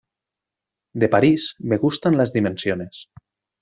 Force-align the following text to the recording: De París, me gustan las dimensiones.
De 1.03 1.09
París, 1.17 1.51
me 1.61 1.77
gustan 1.77 2.17
las 2.17 2.33
dimensiones. 2.33 3.09